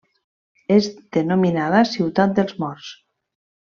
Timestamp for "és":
0.77-0.87